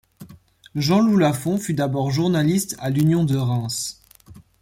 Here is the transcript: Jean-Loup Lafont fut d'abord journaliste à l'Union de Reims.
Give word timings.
Jean-Loup 0.73 1.15
Lafont 1.17 1.59
fut 1.59 1.75
d'abord 1.75 2.09
journaliste 2.09 2.75
à 2.79 2.89
l'Union 2.89 3.23
de 3.23 3.37
Reims. 3.37 4.01